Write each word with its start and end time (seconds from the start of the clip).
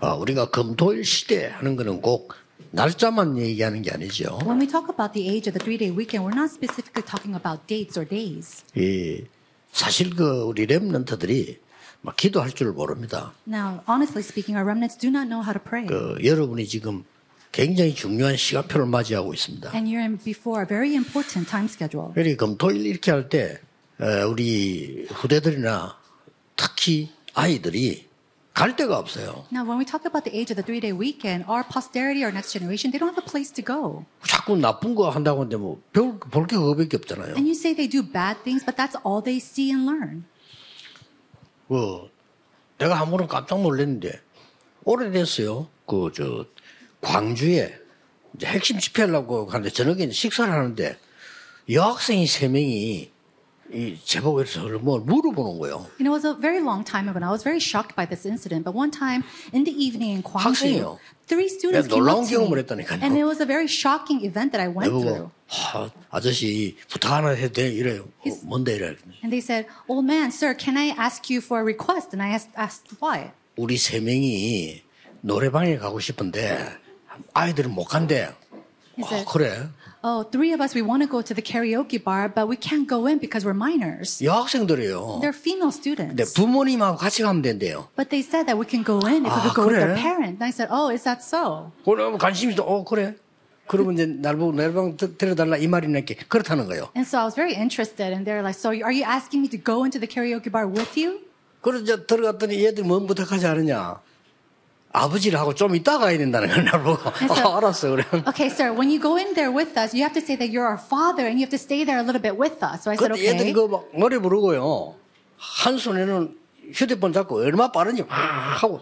어, 0.00 0.14
우리가 0.14 0.50
금토일 0.50 1.04
시대 1.04 1.46
하는 1.46 1.76
거는 1.76 2.00
꼭 2.00 2.34
날짜만 2.70 3.38
얘기하는 3.38 3.82
게 3.82 3.90
아니죠. 3.90 4.38
When 4.44 4.60
we 4.60 4.66
talk 4.68 4.88
about 4.92 5.12
the 5.12 5.28
age 5.28 5.48
of 5.50 5.58
the 5.58 5.62
three 5.62 5.78
day 5.78 5.90
weekend, 5.90 6.22
we're 6.26 6.36
not 6.36 6.52
specifically 6.52 7.02
talking 7.04 7.34
about 7.34 7.66
dates 7.66 7.98
or 7.98 8.06
days. 8.08 8.62
이 8.76 9.24
사실 9.72 10.14
그 10.14 10.42
우리 10.42 10.66
렘넌트들이 10.66 11.58
막 12.02 12.16
기도할 12.16 12.52
줄 12.52 12.72
모릅니다. 12.72 13.32
Now, 13.46 13.80
honestly 13.88 14.22
speaking, 14.22 14.56
our 14.56 14.64
remnants 14.64 14.96
do 14.98 15.08
not 15.08 15.26
know 15.28 15.42
how 15.42 15.52
to 15.52 15.60
pray. 15.62 15.86
그 15.86 16.18
여러분이 16.22 16.66
지금 16.68 17.04
굉장히 17.50 17.94
중요한 17.94 18.36
시간표를 18.36 18.86
맞이하고 18.86 19.32
있습니다. 19.34 19.72
And 19.74 19.90
you're 19.90 20.02
in 20.04 20.18
before 20.18 20.62
a 20.62 20.66
very 20.68 20.94
important 20.94 21.48
time 21.50 21.66
schedule. 21.66 22.12
그러니 22.14 22.36
금토일 22.36 22.86
이렇게 22.86 23.10
할 23.10 23.28
때 23.28 23.58
우리 24.30 25.06
후대들이나 25.10 25.96
특히 26.54 27.10
아이들이 27.34 28.06
갈 28.58 28.74
데가 28.74 28.98
없어요. 28.98 29.46
Now, 29.52 29.62
when 29.62 29.78
we 29.78 29.84
talk 29.86 30.02
about 30.04 30.24
the 30.26 30.34
age 30.34 30.50
of 30.50 30.56
the 30.58 30.66
three 30.66 30.80
day 30.80 30.90
weekend, 30.90 31.46
our 31.46 31.62
posterity, 31.62 32.24
our 32.26 32.32
next 32.34 32.50
generation, 32.50 32.90
they 32.90 32.98
don't 32.98 33.14
have 33.14 33.22
a 33.22 33.22
place 33.24 33.54
to 33.54 33.62
go. 33.62 34.04
자꾸 34.26 34.56
나쁜 34.56 34.96
거 34.96 35.08
한다고 35.10 35.46
하는데 35.46 35.56
뭐볼게 35.56 36.56
그거밖에 36.56 36.96
없잖아요. 36.96 37.38
And 37.38 37.46
you 37.46 37.54
say 37.54 37.70
they 37.72 37.86
do 37.86 38.02
bad 38.02 38.42
things, 38.42 38.66
but 38.66 38.74
that's 38.74 38.98
all 39.06 39.22
they 39.22 39.38
see 39.38 39.70
and 39.70 39.86
learn. 39.86 40.24
그 41.68 42.10
내가 42.78 42.94
한 42.98 43.10
번은 43.10 43.28
깜짝 43.28 43.62
놀랐는데 43.62 44.20
오래됐어요. 44.84 45.68
그 45.86 46.10
저 46.12 46.44
광주에 47.00 47.78
이제 48.34 48.46
핵심 48.46 48.80
집회하려고 48.80 49.46
하는데 49.46 49.70
저녁에 49.70 50.10
식사를 50.10 50.52
하는데 50.52 50.98
여학생이 51.70 52.26
세 52.26 52.48
명이 52.48 53.12
이 53.72 53.98
제복에서 54.02 54.66
뭘 54.80 55.02
물어보는 55.02 55.58
거예요. 55.58 55.86
You 55.98 56.04
know, 56.04 56.16
it 56.16 56.24
was 56.24 56.24
a 56.24 56.34
very 56.34 56.60
long 56.60 56.84
time 56.84 57.08
ago, 57.08 57.18
and 57.18 57.24
I 57.24 57.30
was 57.30 57.42
very 57.42 57.60
shocked 57.60 57.94
by 57.94 58.06
this 58.06 58.24
incident. 58.24 58.64
But 58.64 58.74
one 58.74 58.90
time 58.90 59.24
in 59.52 59.64
the 59.64 59.72
evening 59.72 60.16
in. 60.16 60.22
Gwangju, 60.22 60.98
three 61.26 61.48
students 61.48 61.88
came 61.88 62.08
up 62.08 62.26
to 62.26 62.48
me, 62.48 62.62
했다니까요. 62.62 63.02
and 63.02 63.16
it 63.16 63.24
was 63.24 63.40
a 63.40 63.46
very 63.46 63.66
shocking 63.66 64.24
event 64.24 64.52
that 64.52 64.60
I 64.60 64.68
went 64.68 64.88
through. 64.88 65.30
하, 65.48 65.90
아저씨 66.10 66.76
부탁 66.88 67.12
하나 67.12 67.30
해도 67.30 67.52
돼 67.52 67.68
이래요. 67.68 68.08
어, 68.24 68.30
뭔데 68.44 68.76
이래. 68.76 68.96
And 69.22 69.30
they 69.30 69.40
said, 69.40 69.66
"Old 69.88 70.06
man, 70.06 70.28
sir, 70.28 70.56
can 70.56 70.76
I 70.76 70.94
ask 70.96 71.28
you 71.28 71.40
for 71.44 71.60
a 71.60 71.64
request?" 71.64 72.16
And 72.16 72.22
I 72.22 72.32
asked, 72.32 72.52
asked 72.56 72.96
why. 73.00 73.32
우리 73.56 73.76
세 73.76 74.00
명이 74.00 74.82
노래방에 75.20 75.76
가고 75.76 76.00
싶은데 76.00 76.72
아이들은 77.34 77.70
못 77.72 77.84
간대. 77.84 78.32
어, 79.00 79.06
said, 79.06 79.26
그래. 79.30 79.68
"Oh, 80.03 80.23
three 80.29 80.51
of 80.53 80.59
us, 80.61 80.75
we 80.75 80.81
want 80.85 81.01
to 81.03 81.09
go 81.09 81.21
to 81.23 81.33
the 81.33 81.41
karaoke 81.41 81.97
bar, 82.03 82.27
but 82.27 82.47
we 82.49 82.57
can't 82.59 82.87
go 82.87 83.07
in 83.07 83.19
because 83.19 83.45
we're 83.47 83.55
minors. 83.57 84.19
여학생들이에요. 84.23 85.19
They're 85.21 85.33
female 85.35 85.71
근데 85.71 86.23
students." 86.23 86.33
부모님하고 86.33 86.97
같이 86.97 87.23
가면 87.23 87.41
된대요. 87.41 87.87
But 87.95 88.09
they 88.09 88.21
said 88.21 88.45
that 88.47 88.57
we 88.59 88.67
can 88.67 88.83
go 88.83 88.99
in 89.07 89.25
if 89.25 89.31
we 89.31 89.39
아, 89.39 89.41
could 89.43 89.55
go 89.55 89.63
with 89.67 89.79
their 89.79 89.95
그래? 89.95 90.01
parent. 90.01 90.37
And 90.37 90.43
I 90.43 90.51
said, 90.51 90.67
"Oh, 90.71 90.91
is 90.91 91.03
that 91.03 91.21
so?" 91.23 91.71
그러면 91.85 92.17
관심이 92.17 92.53
있어. 92.53 92.63
어 92.63 92.83
그래. 92.83 93.15
그러면 93.65 93.93
이제 93.93 94.05
날 94.05 94.35
보고 94.35 94.51
노래방 94.51 94.97
데- 94.97 95.15
데려달라 95.15 95.55
이 95.55 95.67
말이나 95.67 96.01
게 96.01 96.15
그렇다는 96.27 96.65
거예요. 96.67 96.91
And 96.99 97.07
so 97.07 97.17
I 97.19 97.23
was 97.23 97.33
very 97.33 97.55
interested, 97.55 98.11
and 98.11 98.27
they're 98.27 98.43
like, 98.43 98.59
"So 98.59 98.75
are 98.75 98.91
you 98.91 99.07
asking 99.07 99.39
me 99.39 99.47
to 99.49 99.57
go 99.57 99.87
into 99.87 99.99
the 100.03 100.07
karaoke 100.07 100.51
bar 100.51 100.67
with 100.67 100.99
you?" 100.99 101.23
그래서 101.63 101.83
이제 101.83 102.05
들어갔더니 102.05 102.59
얘들 102.65 102.83
뭔 102.83 103.07
부탁하지 103.07 103.47
않느냐. 103.47 104.01
아버지를 104.92 105.38
하고 105.38 105.54
좀 105.54 105.76
이따 105.76 105.98
가야 105.98 106.16
된다는 106.16 106.48
걸날 106.48 106.82
보고 106.82 106.98
아, 107.08 107.56
알았어 107.58 107.90
그래. 107.90 108.04
Okay, 108.28 108.48
sir, 108.48 108.72
when 108.72 108.88
you 108.88 108.98
go 109.00 109.16
in 109.16 109.34
there 109.34 109.52
with 109.52 109.76
us, 109.78 109.94
you 109.94 110.02
have 110.02 110.14
to 110.14 110.20
say 110.20 110.36
that 110.36 110.50
you're 110.50 110.66
our 110.66 110.80
father 110.80 111.26
and 111.26 111.38
you 111.38 111.44
have 111.44 111.52
to 111.52 111.58
stay 111.60 111.84
there 111.84 111.98
a 111.98 112.02
little 112.02 112.22
bit 112.22 112.36
with 112.38 112.62
us. 112.62 112.84
So 112.84 112.90
I 112.90 112.96
said, 112.96 113.12
okay. 113.12 113.52
그막 113.52 113.92
노래 113.98 114.18
부르고요. 114.18 114.94
한 115.36 115.78
손에는 115.78 116.34
휴대폰 116.72 117.12
잡고 117.12 117.36
얼마 117.44 117.70
빠른지 117.70 118.02
막 118.02 118.10
하고 118.62 118.80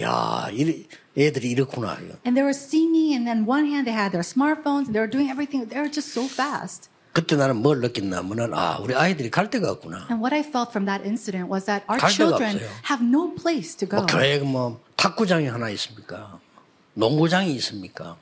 야 0.00 0.48
이 0.52 0.86
애들이 1.16 1.50
이렇구나. 1.50 1.98
And 2.24 2.36
they 2.36 2.42
were 2.42 2.54
singing, 2.54 3.14
and 3.14 3.26
then 3.26 3.44
one 3.44 3.66
hand 3.66 3.86
they 3.86 3.94
had 3.96 4.12
their 4.12 4.22
smartphones, 4.22 4.86
and 4.86 4.94
they 4.94 5.00
were 5.00 5.10
doing 5.10 5.28
everything. 5.30 5.66
They 5.68 5.80
were 5.80 5.90
just 5.92 6.12
so 6.12 6.24
fast. 6.28 6.88
그때 7.12 7.34
나는 7.36 7.56
뭘 7.56 7.80
느꼈냐면은 7.80 8.54
아 8.54 8.78
우리 8.80 8.94
아이들이 8.94 9.30
갈 9.30 9.50
데가 9.50 9.70
없구나. 9.72 10.06
And 10.10 10.22
what 10.22 10.32
I 10.32 10.40
felt 10.40 10.70
from 10.70 10.86
that 10.86 11.02
incident 11.04 11.50
was 11.50 11.64
that 11.66 11.82
our 11.88 11.98
children 12.08 12.56
없어요. 12.56 12.68
have 12.88 13.02
no 13.02 13.34
place 13.34 13.74
to 13.76 13.88
go. 13.88 13.98
뭐 13.98 14.06
교회에 14.06 14.38
뭐 14.40 14.78
탁구장이 15.02 15.46
하나 15.46 15.70
있습니까? 15.70 16.40
농구장이 16.94 17.54
있습니까? 17.54 18.16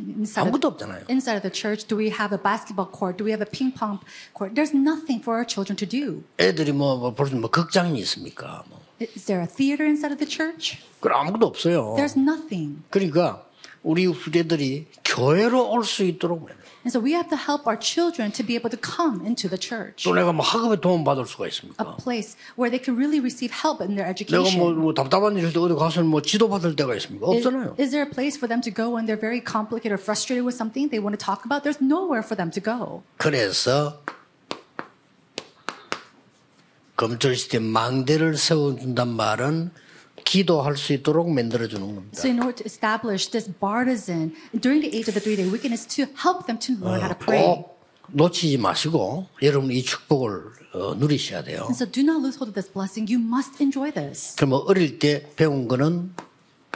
Inside 0.00 0.48
아무것도 0.48 0.68
없잖아요. 0.68 1.04
inside 1.08 1.36
of 1.36 1.42
the 1.42 1.52
church, 1.52 1.86
do 1.86 1.96
we 1.96 2.08
have 2.08 2.34
a 2.34 2.40
basketball 2.42 2.90
court? 2.90 3.16
Do 3.18 3.24
we 3.24 3.30
have 3.30 3.44
a 3.44 3.48
ping 3.48 3.70
pong 3.70 4.00
court? 4.32 4.56
There's 4.56 4.74
nothing 4.74 5.20
for 5.22 5.36
our 5.36 5.46
children 5.46 5.76
to 5.76 5.86
do. 5.86 6.24
애들이 6.40 6.72
뭐볼수 6.72 7.36
뭐 7.36 7.50
극장이 7.50 8.00
있습니까? 8.00 8.64
뭐. 8.68 8.80
Is 9.00 9.26
there 9.26 9.42
a 9.42 9.46
theater 9.46 9.84
inside 9.86 10.10
of 10.10 10.18
the 10.18 10.26
church? 10.26 10.78
그럼 11.00 11.20
아무것도 11.20 11.46
없어요. 11.46 11.94
There's 11.96 12.18
nothing. 12.18 12.82
그러니까 12.90 13.43
우리 13.84 14.06
후대들이 14.06 14.86
교회로 15.04 15.70
올 15.70 15.84
수 15.84 16.02
있도록. 16.04 16.48
And 16.84 16.92
so 16.92 17.00
we 17.00 17.12
have 17.14 17.30
to 17.30 17.36
help 17.38 17.64
our 17.66 17.78
children 17.80 18.32
to 18.32 18.44
be 18.44 18.56
able 18.56 18.68
to 18.68 18.76
come 18.76 19.24
into 19.24 19.48
the 19.48 19.56
church. 19.56 20.04
또 20.04 20.12
내가 20.14 20.32
뭐 20.32 20.44
학업에 20.44 20.80
도움 20.80 21.04
받을 21.04 21.24
수가 21.24 21.44
a 21.44 21.48
있습니까? 21.48 21.96
place 21.96 22.36
where 22.58 22.68
they 22.68 22.76
can 22.76 22.96
really 22.96 23.20
receive 23.20 23.52
help 23.52 23.80
in 23.80 23.96
their 23.96 24.04
내가 24.04 24.12
education. 24.12 24.58
뭐, 24.60 24.72
뭐 24.72 24.92
답답한 24.92 25.36
일일 25.36 25.52
때 25.52 25.58
어디 25.60 25.72
가서 25.74 26.02
뭐 26.02 26.20
지도 26.20 26.48
받을 26.48 26.76
때가 26.76 26.94
있습니까? 26.96 27.28
Is, 27.32 27.46
없잖아요. 27.46 27.76
is 27.80 27.88
there 27.92 28.04
a 28.04 28.10
place 28.10 28.36
for 28.36 28.48
them 28.48 28.60
to 28.60 28.68
go 28.72 28.92
when 28.92 29.06
they're 29.08 29.20
very 29.20 29.40
complicated 29.40 29.92
or 29.96 30.00
frustrated 30.02 30.44
with 30.44 30.56
something 30.56 30.90
they 30.92 31.00
want 31.00 31.16
to 31.16 31.20
talk 31.20 31.44
about? 31.48 31.64
There's 31.64 31.80
nowhere 31.80 32.20
for 32.24 32.36
them 32.36 32.50
to 32.52 32.60
go. 32.60 33.00
그래서 33.16 34.00
검찰 36.96 37.34
시대 37.34 37.58
망대를 37.58 38.36
세워준단 38.36 39.08
말은 39.08 39.70
기도할 40.24 40.76
수 40.76 40.92
있도록 40.92 41.30
만들어 41.30 41.68
주는 41.68 41.94
겁니다. 41.94 42.18
So 42.18 42.28
in 42.28 42.38
order 42.40 42.54
to 42.56 42.64
establish 42.66 43.30
this 43.30 43.50
partisan 43.60 44.34
during 44.60 44.80
the 44.80 44.90
age 44.96 45.08
of 45.08 45.14
the 45.14 45.20
three-day 45.20 45.46
weekend 45.50 45.74
is 45.74 45.86
to 45.86 46.04
help 46.18 46.46
them 46.46 46.58
to 46.58 46.74
learn 46.80 47.00
how 47.00 47.08
to 47.08 47.18
pray. 47.18 47.44
꼭 47.44 47.74
놓치지 48.08 48.58
마시고 48.58 49.26
여러분 49.42 49.70
이 49.70 49.82
축복을 49.82 50.42
어, 50.74 50.94
누리셔야 50.94 51.44
돼요. 51.44 51.62
And 51.70 51.74
so 51.74 51.86
do 51.86 52.02
not 52.02 52.18
lose 52.20 52.36
hold 52.36 52.50
of 52.50 52.54
this 52.54 52.70
blessing. 52.72 53.06
You 53.10 53.22
must 53.22 53.62
enjoy 53.62 53.92
this. 53.92 54.34
그러면 54.36 54.62
어릴 54.66 54.98
때 54.98 55.28
배운 55.36 55.68
거는 55.68 56.12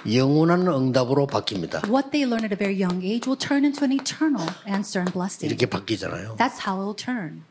영원한 0.07 0.67
응답으로 0.69 1.27
바뀝니다. 1.27 1.89
What 1.91 2.11
they 2.13 2.25
learn 2.25 2.45
at 2.45 2.55
a 2.55 2.57
very 2.57 2.77
young 2.79 3.03
age 3.05 3.27
will 3.27 3.39
turn 3.39 3.65
into 3.65 3.85
an 3.85 3.93
eternal 3.93 4.47
answer 4.69 5.01
and 5.03 5.13
blessing. 5.13 5.49
이렇게 5.51 5.67
바뀌잖아요. 5.67 6.37
That's 6.39 6.63
how 6.65 6.79
it 6.79 6.87
will 6.87 6.97
turn. 6.97 7.43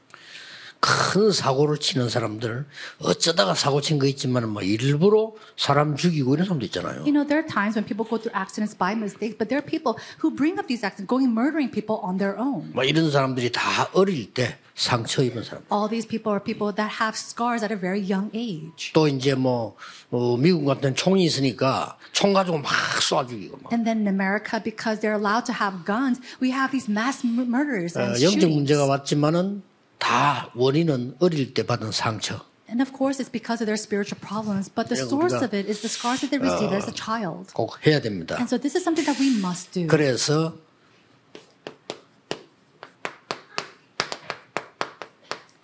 큰 0.80 1.32
사고를 1.32 1.78
치는 1.80 2.10
사람들 2.10 2.66
어쩌다가 3.00 3.54
사고 3.56 3.82
친 3.82 3.98
거 4.00 4.06
있지만 4.08 4.48
뭐 4.50 4.62
일부러 4.62 5.34
사람 5.58 5.96
죽이고 5.96 6.36
이런 6.36 6.46
사람도 6.46 6.66
있잖아요. 6.68 7.02
You 7.02 7.12
know, 7.14 7.26
there 7.28 7.42
are 7.42 7.48
times 7.48 7.76
when 7.76 7.84
people 7.86 8.06
go 8.08 8.18
through 8.22 8.36
accidents 8.38 8.78
by 8.78 8.94
mistake, 8.94 9.38
but 9.38 9.50
there 9.50 9.58
are 9.58 9.66
people 9.66 9.98
who 10.22 10.30
bring 10.30 10.60
up 10.60 10.68
these 10.68 10.86
accidents, 10.86 11.10
going 11.10 11.34
murdering 11.34 11.72
people 11.72 11.98
on 12.06 12.18
their 12.18 12.38
own. 12.38 12.72
뭐 12.74 12.84
이런 12.84 13.10
사람들이 13.10 13.52
다 13.52 13.90
어릴 13.94 14.34
때 14.34 14.58
상처 14.78 15.24
입은 15.24 15.42
사람. 15.44 15.64
All 15.74 15.90
these 15.90 16.06
people 16.06 16.30
are 16.32 16.44
people 16.44 16.70
that 16.76 17.02
have 17.02 17.18
scars 17.18 17.66
at 17.66 17.74
a 17.74 17.80
very 17.80 18.00
young 18.00 18.30
age. 18.38 18.94
또 18.94 19.08
이제 19.08 19.34
뭐 19.34 19.76
어, 20.12 20.38
미국 20.38 20.66
같은 20.66 20.94
총이 20.96 21.26
있으니까 21.26 21.98
총 22.14 22.34
가지고 22.34 22.60
막 22.60 22.70
쏴 23.02 23.28
죽이고 23.28 23.58
막. 23.64 23.74
And 23.74 23.84
then 23.84 24.06
in 24.06 24.08
America, 24.08 24.62
because 24.62 25.02
they're 25.02 25.18
allowed 25.18 25.46
to 25.50 25.54
have 25.58 25.84
guns, 25.86 26.22
we 26.40 26.54
have 26.54 26.70
these 26.70 26.86
mass 26.88 27.26
murders 27.26 27.98
어, 27.98 28.02
and 28.06 28.22
영적 28.22 28.46
shootings. 28.46 28.54
문제가 28.54 28.86
왔지만은 28.86 29.64
다 30.08 30.50
원인은 30.56 31.18
어릴 31.20 31.54
때 31.54 31.64
받은 31.66 31.92
상처. 31.92 32.40
And 32.70 32.82
of 32.82 32.92
course, 32.96 33.20
it's 33.20 33.28
because 33.32 33.60
of 33.62 33.68
their 33.68 33.76
spiritual 33.76 34.20
problems, 34.24 34.72
but 34.72 34.88
the 34.88 34.96
예, 34.96 35.04
source 35.04 35.36
of 35.36 35.52
it 35.56 35.68
is 35.68 35.82
the 35.84 35.92
scars 35.92 36.22
that 36.24 36.32
they 36.32 36.40
received 36.40 36.72
as 36.74 36.88
a 36.88 36.96
child. 36.96 37.52
꼭 37.54 37.76
해야 37.86 38.00
됩니다. 38.00 38.36
And 38.40 38.48
so 38.48 38.58
this 38.58 38.76
is 38.78 38.84
something 38.88 39.04
that 39.04 39.20
we 39.20 39.36
must 39.40 39.72
do. 39.76 39.88
그래서 39.88 40.56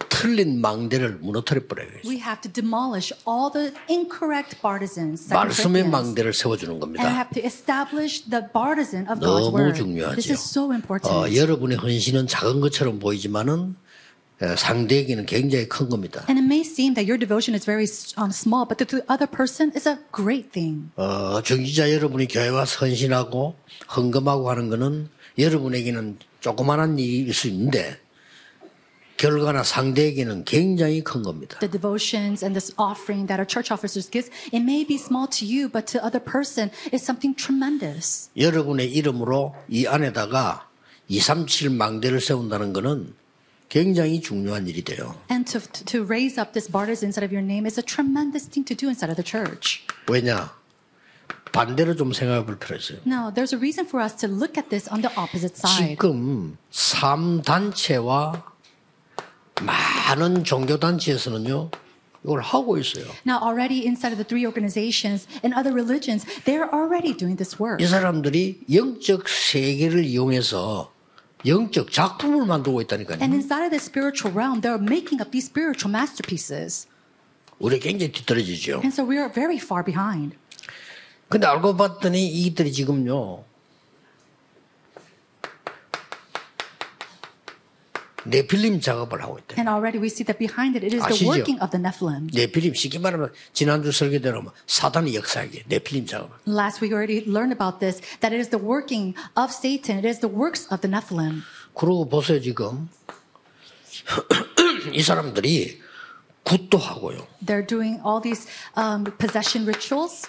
틀린 0.09 0.61
망대를 0.61 1.19
무너뜨려 1.19 1.67
버려요. 1.67 1.89
We 2.05 2.19
have 2.19 2.39
to 2.41 2.51
demolish 2.51 3.11
all 3.27 3.51
the 3.51 3.71
incorrect 3.89 4.59
partisans. 4.61 5.27
말씀의. 5.31 5.87
망대를 5.87 6.33
세워주는 6.33 6.71
And 6.71 6.79
겁니다. 6.79 7.03
have 7.07 7.31
to 7.31 7.43
establish 7.43 8.23
the 8.29 8.43
partisan 8.51 9.07
of 9.07 9.19
God's 9.19 9.51
너무 9.51 9.55
word. 9.59 9.75
중요하죠. 9.79 10.15
This 10.15 10.31
is 10.31 10.39
so 10.43 10.71
important. 10.71 11.11
어, 11.11 11.27
여러분의 11.35 11.77
헌신은 11.77 12.27
작은 12.27 12.61
것처럼 12.61 12.99
보이지만은 12.99 13.75
에, 13.75 13.82
상대에게는 14.57 15.25
굉장히 15.25 15.67
큰 15.67 15.89
겁니다. 15.89 16.25
And 16.27 16.39
it 16.39 16.45
may 16.45 16.61
seem 16.61 16.93
that 16.95 17.09
your 17.09 17.17
devotion 17.17 17.55
is 17.55 17.65
very 17.65 17.87
um, 18.17 18.31
small, 18.31 18.67
but 18.67 18.77
to 18.77 18.85
the 18.85 19.05
other 19.07 19.29
person 19.29 19.71
is 19.75 19.87
a 19.87 19.97
great 20.13 20.51
thing. 20.51 20.91
어, 20.95 21.41
중지자 21.41 21.91
여러분이 21.91 22.27
교회 22.27 22.49
와서 22.49 22.85
헌신하고 22.85 23.55
헌금하고 23.95 24.49
하는 24.49 24.69
거는 24.69 25.09
여러분에게는 25.37 26.17
조그마한 26.41 26.99
일일 26.99 27.33
수 27.33 27.47
있는데 27.47 27.97
결과나 29.17 29.63
상대에게는 29.63 30.43
굉장히 30.43 31.03
큰 31.03 31.23
겁니다. 31.23 31.59
The 31.59 31.71
devotions 31.71 32.43
and 32.43 32.59
this 32.59 32.73
offering 32.77 33.27
that 33.27 33.39
our 33.39 33.47
church 33.47 33.71
officers 33.71 34.09
gives, 34.09 34.29
it 34.51 34.59
may 34.59 34.85
be 34.85 34.95
small 34.95 35.27
to 35.29 35.45
you, 35.47 35.69
but 35.69 35.87
to 35.93 36.03
other 36.03 36.19
person 36.19 36.71
is 36.91 37.03
something 37.03 37.35
tremendous. 37.37 38.29
여러분의 38.35 38.91
이름으로 38.91 39.55
이 39.69 39.87
안에다가 39.87 40.67
237 41.07 41.69
망대를 41.69 42.19
세운다는 42.19 42.73
거는 42.73 43.13
굉장히 43.69 44.21
중요한 44.21 44.67
일이 44.67 44.83
돼요. 44.83 45.15
And 45.31 45.45
to, 45.51 45.59
to 45.85 46.03
raise 46.05 46.39
up 46.39 46.53
this 46.53 46.69
barters 46.69 47.03
inside 47.03 47.25
of 47.25 47.33
your 47.33 47.43
name 47.43 47.65
is 47.65 47.79
a 47.79 47.83
tremendous 47.83 48.47
thing 48.47 48.65
to 48.67 48.75
do 48.75 48.87
inside 48.89 49.09
of 49.09 49.15
the 49.15 49.25
church. 49.25 49.81
왜냐? 50.07 50.51
반대로 51.51 51.95
좀 51.95 52.13
생각해 52.13 52.45
볼 52.45 52.57
필요가 52.57 52.77
있어요. 52.77 52.99
No, 53.05 53.31
there's 53.33 53.53
a 53.53 53.59
reason 53.59 53.85
for 53.85 54.03
us 54.03 54.15
to 54.17 54.27
look 54.27 54.57
at 54.57 54.69
this 54.69 54.89
on 54.89 55.01
the 55.01 55.13
opposite 55.17 55.57
side. 55.57 55.97
지금 55.97 56.57
삼단체와 56.71 58.43
많은 59.61 60.43
종교 60.43 60.79
단체에서는요, 60.79 61.69
이걸 62.23 62.41
하고 62.41 62.77
있어요. 62.77 63.05
Now, 63.25 63.37
already 63.43 63.85
inside 63.85 64.13
of 64.13 64.17
the 64.17 64.25
three 64.25 64.45
organizations 64.45 65.27
and 65.43 65.53
other 65.53 65.73
religions, 65.73 66.25
they're 66.45 66.69
already 66.73 67.13
doing 67.15 67.37
this 67.37 67.57
work. 67.61 67.83
이 67.83 67.87
사람들이 67.87 68.61
영적 68.71 69.27
세계를 69.27 70.05
이용해서 70.05 70.92
영적 71.45 71.91
작품을 71.91 72.45
만들고 72.45 72.81
있다니까요. 72.81 73.19
And 73.21 73.33
inside 73.33 73.65
of 73.65 73.71
the 73.71 73.81
spiritual 73.81 74.33
realm, 74.35 74.61
they're 74.61 74.81
making 74.81 75.21
up 75.21 75.31
these 75.31 75.45
spiritual 75.45 75.91
masterpieces. 75.91 76.87
우리 77.59 77.79
굉장히 77.79 78.11
뒤떨어지죠. 78.11 78.81
And 78.83 78.93
so 78.93 79.03
we 79.03 79.17
are 79.17 79.31
very 79.31 79.57
far 79.57 79.83
behind. 79.83 80.35
근데 81.29 81.47
알고 81.47 81.75
봤더니 81.77 82.27
이들이 82.27 82.71
지금요, 82.71 83.43
네필림 88.25 88.81
작업을 88.81 89.21
하고 89.21 89.39
있대. 89.39 89.55
And 89.57 89.69
already 89.69 89.99
we 89.99 90.07
see 90.07 90.23
that 90.25 90.37
behind 90.37 90.77
it, 90.77 90.85
it 90.85 90.95
is 90.95 91.03
the 91.05 91.15
아시죠? 91.15 91.27
working 91.27 91.59
of 91.61 91.71
the 91.71 91.81
Nephilim. 91.81 92.27
네필림 92.33 92.73
쉽게 92.73 92.99
말하면 92.99 93.31
지난주 93.53 93.91
설교대로 93.91 94.41
뭐 94.41 94.53
사단의 94.67 95.15
역사에게 95.15 95.63
네필림 95.67 96.05
작업. 96.07 96.31
Last 96.47 96.81
week 96.83 96.91
we 96.91 96.97
already 96.97 97.23
learned 97.27 97.53
about 97.53 97.79
this, 97.79 98.01
that 98.21 98.33
it 98.33 98.39
is 98.39 98.49
the 98.49 98.61
working 98.61 99.15
of 99.35 99.51
Satan, 99.51 99.99
it 99.99 100.07
is 100.07 100.19
the 100.19 100.31
works 100.31 100.67
of 100.71 100.81
the 100.81 100.89
Nephilim. 100.89 101.43
그러고 101.73 102.07
보세요 102.07 102.39
지금 102.39 102.89
이 104.93 105.01
사람들이 105.01 105.81
굿도 106.43 106.77
하고요, 106.77 107.25
They're 107.45 107.65
doing 107.65 108.01
all 108.05 108.21
these 108.21 108.47
um, 108.75 109.05
possession 109.17 109.65
rituals, 109.65 110.27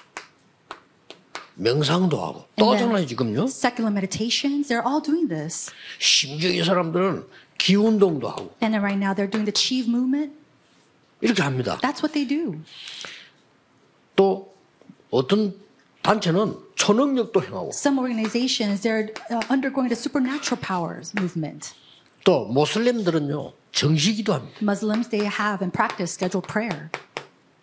명상도 1.56 2.21
하고 2.21 2.45
또 2.56 2.73
하잖아요 2.73 3.06
지금요. 3.06 3.45
secular 3.45 3.93
meditations, 3.93 4.69
they're 4.69 4.87
all 4.87 5.03
doing 5.03 5.29
this. 5.29 5.71
심지어 5.99 6.51
이 6.51 6.62
사람들은 6.65 7.25
기 7.59 7.77
운동도 7.77 8.29
하고 8.29 8.55
And 8.62 8.75
then 8.75 8.83
right 8.83 8.99
now 8.99 9.15
they're 9.15 9.31
doing 9.31 9.45
the 9.47 9.55
Chief 9.55 9.89
movement. 9.89 10.33
이렇게 11.21 11.43
합니다. 11.43 11.79
That's 11.81 12.03
what 12.03 12.12
they 12.12 12.27
do. 12.27 12.59
또 14.17 14.53
어떤 15.11 15.55
단체는 16.03 16.56
초능력도 16.75 17.43
행하고 17.43 17.71
Some 17.73 17.99
organizations, 17.99 18.83
they're 18.83 19.09
uh, 19.31 19.41
undergoing 19.50 19.89
the 19.89 19.97
supernatural 19.97 20.61
powers 20.61 21.12
movement. 21.19 21.73
또 22.25 22.47
모슬렘들은요 22.47 23.53
정시기도 23.73 24.35
합니다. 24.35 24.59
Muslims, 24.61 25.09
they 25.09 25.25
have 25.27 25.62
and 25.62 25.73
practice 25.73 26.12
scheduled 26.12 26.47
prayer. 26.50 26.91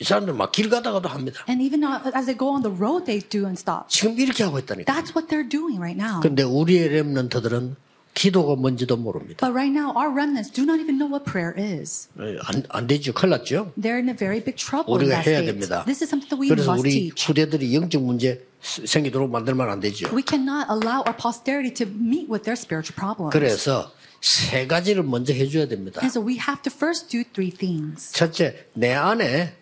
이 0.02 0.04
사람들 0.04 0.34
막 0.34 0.52
길 0.52 0.70
가다가도 0.70 1.08
합니다. 1.10 1.46
And 1.48 1.62
even 1.62 1.84
uh, 1.86 2.02
as 2.18 2.26
they 2.26 2.34
go 2.36 2.50
on 2.50 2.64
the 2.66 2.74
road, 2.74 3.06
they 3.06 3.22
do 3.22 3.46
and 3.46 3.54
stop. 3.54 3.86
지금 3.88 4.18
이렇게 4.18 4.42
하고 4.44 4.58
있다니까. 4.58 4.90
That's 4.92 5.14
what 5.14 5.30
they're 5.30 5.48
doing 5.48 5.78
right 5.78 5.94
now. 5.96 6.22
근데 6.22 6.42
우리의 6.42 6.90
렘넌트들은 6.90 7.76
기도가 8.16 8.56
뭔지도 8.56 8.98
모릅니다. 8.98 9.38
But 9.46 9.54
right 9.54 9.70
now, 9.72 9.94
our 9.96 10.10
remnants 10.12 10.52
do 10.52 10.64
not 10.66 10.82
even 10.82 10.98
know 10.98 11.06
what 11.08 11.24
prayer 11.24 11.54
is. 11.56 12.10
예, 12.20 12.36
안, 12.44 12.64
안 12.70 12.88
되죠. 12.88 13.14
큰일 13.14 13.30
났죠. 13.38 13.72
They're 13.80 14.02
in 14.02 14.10
a 14.10 14.18
very 14.18 14.44
big 14.44 14.58
trouble 14.58 14.90
우리가 14.98 15.20
해야. 15.22 15.46
됩니다. 15.46 15.86
This 15.86 16.04
is 16.04 16.10
something 16.10 16.28
that 16.34 16.42
we 16.42 16.50
그래서 16.50 16.74
must 16.74 16.82
우리 16.82 17.14
teach. 17.14 17.28
후대들이 17.30 17.74
영적 17.76 18.02
문제 18.02 18.44
생기도록 18.60 19.30
만들면 19.30 19.70
안 19.70 19.80
되죠. 19.80 20.10
We 20.12 20.24
cannot 20.28 20.66
allow 20.68 21.06
our 21.06 21.16
posterity 21.16 21.72
to 21.78 21.86
meet 21.88 22.26
with 22.26 22.44
their 22.44 22.58
spiritual 22.58 22.98
problems. 22.98 23.32
그래서 23.32 23.94
세 24.20 24.66
가지를 24.68 25.04
먼저 25.04 25.32
해줘야 25.32 25.68
됩니다. 25.70 26.02
And 26.04 26.10
so 26.12 26.20
we 26.20 26.36
have 26.42 26.62
to 26.66 26.74
first 26.74 27.08
do 27.08 27.24
three 27.24 27.50
things. 27.54 28.12
첫째, 28.12 28.66
내 28.74 28.92
안에 28.94 29.61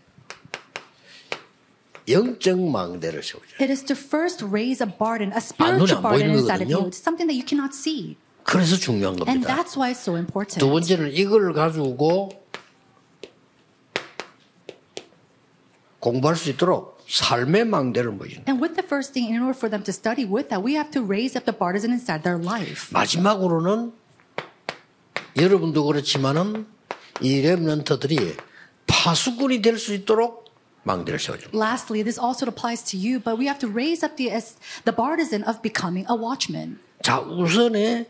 영적 2.09 2.59
망대를 2.59 3.21
세우자. 3.23 3.55
It 3.61 3.71
is 3.71 3.83
to 3.85 3.95
first 3.95 4.43
raise 4.45 4.83
a 4.83 4.89
burden, 4.89 5.31
a 5.31 5.37
아, 5.37 5.39
spiritual 5.39 6.01
burden 6.01 6.31
inside 6.31 6.63
of 6.63 6.71
you. 6.71 6.87
It's 6.87 6.97
something 7.01 7.27
that 7.27 7.35
you 7.37 7.45
cannot 7.45 7.75
see. 7.75 8.17
그래서 8.43 8.75
중요한 8.77 9.13
And 9.27 9.45
겁니다. 9.45 9.55
that's 9.55 9.77
why 9.77 9.91
it's 9.91 10.01
so 10.01 10.15
important. 10.17 10.59
두 10.59 10.69
번째는 10.71 11.11
이걸 11.13 11.53
가지고 11.53 12.29
공부할 15.99 16.35
수 16.35 16.49
있도록 16.49 16.99
삶의 17.07 17.65
망대를 17.65 18.11
모신다. 18.11 18.49
And 18.49 18.63
with 18.63 18.75
the 18.75 18.85
first 18.85 19.13
thing, 19.13 19.33
in 19.33 19.41
order 19.41 19.57
for 19.57 19.69
them 19.69 19.83
to 19.83 19.91
study 19.91 20.25
with 20.25 20.49
that, 20.49 20.63
we 20.63 20.73
have 20.75 20.89
to 20.91 21.03
raise 21.03 21.35
up 21.37 21.45
the 21.45 21.55
partisan 21.57 21.91
inside 21.91 22.23
their 22.23 22.41
life. 22.41 22.89
마지막으로는 22.93 23.91
여러분도 25.35 25.83
그렇지만은 25.85 26.65
이 27.21 27.41
렘넌트들이 27.41 28.37
파수꾼이 28.87 29.61
될 29.61 29.77
수 29.77 29.93
있도록. 29.93 30.38
Lastly, 31.52 32.02
this 32.02 32.18
also 32.18 32.46
applies 32.46 32.82
to 32.90 32.98
you, 32.98 33.18
but 33.18 33.38
we 33.38 33.46
have 33.46 33.58
to 33.60 33.68
raise 33.68 34.02
up 34.04 34.16
the, 34.16 34.28
the 34.84 34.92
partisan 34.92 35.42
of 35.44 35.62
becoming 35.62 36.04
a 36.10 36.14
watchman. 36.14 36.78
자, 37.02 37.20
우선에 37.20 38.06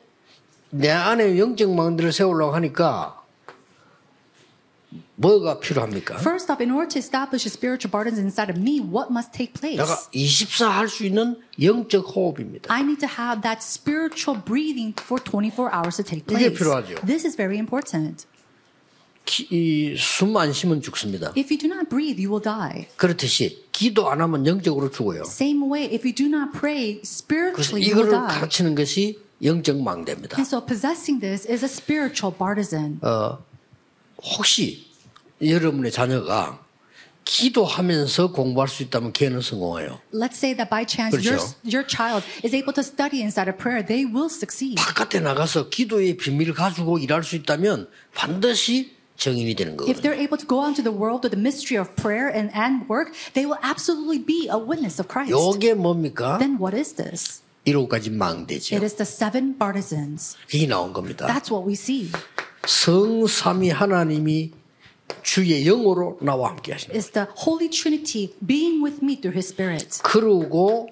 내 0.71 0.91
안에 0.91 1.39
영적 1.39 1.73
망대를 1.73 2.13
세우려고 2.13 2.53
하니까 2.57 3.23
뭐가 5.17 5.61
필요합니까? 5.61 6.17
First 6.19 6.51
off, 6.51 6.61
in 6.61 6.73
order 6.73 6.89
to 6.89 6.99
establish 6.99 7.47
a 7.47 7.51
spiritual 7.51 7.91
partisan 7.91 8.25
inside 8.27 8.51
of 8.51 8.59
me, 8.61 8.81
what 8.81 9.11
must 9.11 9.33
take 9.33 9.55
place? 9.55 9.79
내가 9.79 9.95
24 10.13 10.71
할 10.71 10.89
수 10.89 11.05
있는 11.07 11.41
영적 11.63 12.11
호흡입니다. 12.15 12.73
I 12.73 12.83
need 12.83 12.99
to 12.99 13.09
have 13.09 13.43
that 13.43 13.63
spiritual 13.63 14.43
breathing 14.43 14.95
for 14.99 15.23
24 15.23 15.71
hours 15.71 15.97
to 15.97 16.05
take 16.05 16.27
이게 16.27 16.51
place. 16.51 16.59
필요하죠. 16.59 17.07
This 17.07 17.25
is 17.25 17.37
very 17.37 17.59
important. 17.59 18.27
숨 19.98 20.36
안 20.38 20.52
쉬면 20.54 20.82
죽습니다. 20.82 21.34
If 21.38 21.54
you 21.54 21.58
do 21.58 21.68
not 21.68 21.90
breathe, 21.90 22.20
you 22.24 22.30
will 22.32 22.44
die. 22.44 22.88
그렇듯이 22.98 23.66
기도 23.72 24.10
안 24.10 24.22
하면 24.22 24.46
영적으로 24.46 24.90
죽어요. 24.92 25.22
Same 25.22 25.64
way, 25.72 25.86
if 25.94 26.06
you 26.06 26.14
do 26.14 26.26
not 26.28 26.58
pray 26.58 27.00
spiritually, 27.04 27.86
you 27.88 27.96
will 27.96 28.10
이거를 28.10 28.12
die. 28.12 28.40
가르치는 28.40 28.76
것이 28.76 29.20
영적 29.44 29.82
망대입니다. 29.82 30.38
And 30.38 30.48
so 30.48 30.66
possessing 30.66 31.22
this 31.22 31.50
is 31.50 31.64
a 31.64 31.70
spiritual 31.70 32.36
partisan. 32.36 33.00
혹시 34.22 34.88
여러분의 35.42 35.92
자녀가 35.92 36.66
기도하면서 37.24 38.32
공부할 38.32 38.68
수 38.68 38.82
있다면 38.84 39.14
걔는 39.14 39.40
성공해요. 39.42 40.00
Let's 40.14 40.36
say 40.36 40.56
that 40.56 40.70
by 40.70 40.84
chance 40.90 41.16
your, 41.16 41.38
그렇죠. 41.38 41.56
your 41.64 41.88
child 41.88 42.26
is 42.44 42.56
able 42.56 42.74
to 42.74 42.82
study 42.82 43.22
inside 43.22 43.48
of 43.50 43.58
prayer, 43.58 43.86
they 43.86 44.04
will 44.04 44.28
succeed. 44.30 44.76
바깥에 44.76 45.20
나가서 45.20 45.70
기도의 45.70 46.18
비밀을 46.18 46.54
가지고 46.54 46.98
일할 46.98 47.24
수 47.24 47.36
있다면 47.36 47.88
반드시 48.16 48.98
정인이 49.19 49.55
되는 49.55 49.75
If 49.75 50.01
거거든요. 50.01 50.03
they're 50.03 50.19
able 50.19 50.39
to 50.39 50.47
go 50.47 50.61
out 50.61 50.75
into 50.75 50.83
the 50.83 50.91
world 50.93 51.23
with 51.23 51.31
the 51.31 51.41
mystery 51.41 51.79
of 51.79 51.95
prayer 51.97 52.29
and, 52.29 52.51
and 52.55 52.89
work, 52.89 53.15
they 53.35 53.47
will 53.47 53.59
absolutely 53.63 54.19
be 54.19 54.49
a 54.51 54.59
witness 54.59 54.99
of 55.01 55.07
Christ. 55.09 55.31
요게 55.31 55.75
뭡니까? 55.75 56.39
Then 56.39 56.59
what 56.59 56.77
is 56.77 56.95
this? 56.95 57.43
일곱가지 57.65 58.11
망대죠. 58.11 58.77
It 58.77 58.85
is 58.85 58.95
the 58.97 59.07
seven 59.07 59.57
partisans. 59.57 60.37
그게 60.51 60.67
나온 60.67 60.93
겁니다. 60.93 61.27
That's 61.27 61.51
what 61.51 61.67
we 61.67 61.75
see. 61.75 62.11
성삼위 62.67 63.71
하나님이 63.71 64.53
주의 65.23 65.65
영으로 65.65 66.19
나와 66.21 66.51
함께 66.51 66.73
하십니다. 66.73 66.99
It's 66.99 67.13
the 67.13 67.29
Holy 67.37 67.71
Trinity 67.71 68.35
being 68.45 68.83
with 68.83 68.99
me 69.03 69.17
through 69.21 69.37
His 69.37 69.49
Spirit. 69.49 70.01
그러고 70.03 70.89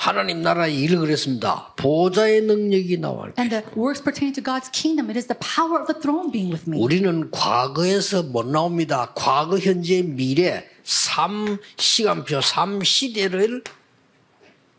하나님 0.00 0.40
나라의 0.40 0.80
일을 0.80 1.00
그랬습니다. 1.00 1.74
보좌의 1.76 2.40
능력이 2.40 2.96
나와 2.96 3.28
And 3.38 3.50
the 3.50 3.62
works 3.76 4.02
pertaining 4.02 4.32
to 4.32 4.42
God's 4.42 4.70
kingdom, 4.72 5.10
it 5.10 5.18
is 5.18 5.28
the 5.28 5.36
power 5.36 5.78
of 5.78 5.92
the 5.92 6.00
throne 6.00 6.32
being 6.32 6.50
with 6.50 6.64
me. 6.66 6.80
우리는 6.80 7.30
과거에서 7.30 8.22
못 8.22 8.46
나옵니다. 8.46 9.12
과거, 9.14 9.58
현재, 9.58 10.00
미래, 10.00 10.64
삼 10.84 11.58
시간표, 11.76 12.40
삼 12.40 12.82
시대를 12.82 13.62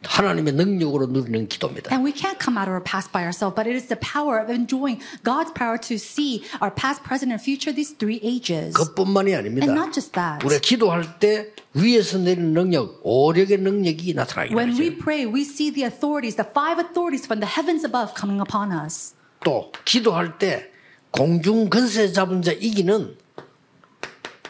하나님의 0.03 0.53
능력으로 0.53 1.05
누리는 1.07 1.47
기도입니다. 1.47 1.93
And 1.93 2.03
we 2.05 2.11
can't 2.13 2.41
come 2.41 2.57
out 2.57 2.65
of 2.67 2.73
our 2.73 2.83
past 2.83 3.11
by 3.11 3.21
ourselves, 3.23 3.53
but 3.55 3.69
it 3.69 3.75
is 3.77 3.87
the 3.87 3.99
power 3.99 4.41
of 4.41 4.49
enjoying 4.49 4.97
God's 5.23 5.53
power 5.53 5.77
to 5.77 5.95
see 5.95 6.41
our 6.61 6.73
past, 6.73 7.03
present, 7.05 7.29
and 7.29 7.37
future, 7.41 7.69
these 7.73 7.93
three 7.97 8.19
ages. 8.25 8.73
그것뿐만이 8.73 9.35
아닙니다. 9.35 9.65
And 9.69 9.77
not 9.77 9.93
just 9.93 10.13
that. 10.13 10.41
우리가 10.45 10.59
기도할 10.61 11.19
때 11.19 11.53
위에서 11.73 12.17
내리는 12.17 12.53
능력, 12.53 12.99
오력의 13.03 13.59
능력이 13.59 14.13
나타나게 14.15 14.55
When 14.55 14.73
we 14.73 14.89
되죠. 14.89 14.97
pray, 15.03 15.25
we 15.25 15.41
see 15.45 15.69
the 15.71 15.85
authorities, 15.85 16.35
the 16.35 16.49
five 16.49 16.81
authorities 16.81 17.25
from 17.29 17.39
the 17.39 17.49
heavens 17.49 17.85
above 17.85 18.17
coming 18.17 18.41
upon 18.41 18.73
us. 18.73 19.13
또 19.45 19.71
기도할 19.85 20.37
때 20.39 20.69
공중 21.11 21.69
근세 21.69 22.11
잡은 22.11 22.41
자 22.41 22.51
이기는 22.51 23.17